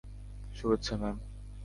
[0.55, 1.17] শুভেচ্ছা, ম্যাম।